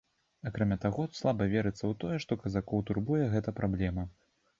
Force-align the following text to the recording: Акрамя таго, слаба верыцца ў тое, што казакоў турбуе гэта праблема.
Акрамя 0.49 0.77
таго, 0.85 1.03
слаба 1.17 1.45
верыцца 1.51 1.79
ў 1.79 1.93
тое, 2.03 2.15
што 2.23 2.37
казакоў 2.45 2.81
турбуе 2.91 3.21
гэта 3.35 3.55
праблема. 3.61 4.07